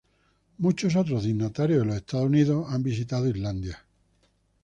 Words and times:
Muchos 0.57 0.95
otros 0.95 1.25
dignatarios 1.25 1.81
de 1.81 1.85
los 1.85 1.95
Estados 1.97 2.25
Unidos 2.25 2.65
han 2.71 2.81
visitado 2.81 3.29
Islandia. 3.29 3.85